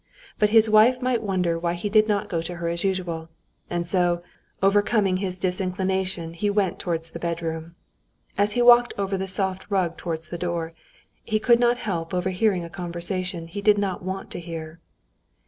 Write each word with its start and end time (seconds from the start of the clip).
But 0.39 0.49
his 0.49 0.67
wife 0.67 0.99
might 0.99 1.21
wonder 1.21 1.59
why 1.59 1.75
he 1.75 1.87
did 1.87 2.07
not 2.07 2.27
go 2.27 2.41
to 2.41 2.55
her 2.55 2.69
as 2.69 2.83
usual; 2.83 3.29
and 3.69 3.85
so, 3.87 4.23
overcoming 4.63 5.17
his 5.17 5.37
disinclination, 5.37 6.33
he 6.33 6.49
went 6.49 6.79
towards 6.79 7.11
the 7.11 7.19
bedroom. 7.19 7.75
As 8.35 8.53
he 8.53 8.63
walked 8.63 8.95
over 8.97 9.15
the 9.15 9.27
soft 9.27 9.69
rug 9.69 9.97
towards 9.97 10.29
the 10.29 10.39
door, 10.39 10.73
he 11.23 11.37
could 11.37 11.59
not 11.59 11.77
help 11.77 12.15
overhearing 12.15 12.63
a 12.63 12.67
conversation 12.71 13.45
he 13.45 13.61
did 13.61 13.77
not 13.77 14.01
want 14.01 14.31
to 14.31 14.39
hear. 14.39 14.79